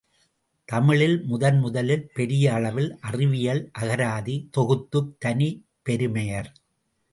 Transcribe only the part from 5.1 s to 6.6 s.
தனிப் பெருமையர்.